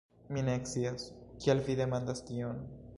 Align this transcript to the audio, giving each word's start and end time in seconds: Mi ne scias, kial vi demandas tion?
Mi 0.35 0.41
ne 0.47 0.55
scias, 0.69 1.05
kial 1.45 1.65
vi 1.69 1.77
demandas 1.85 2.29
tion? 2.31 2.69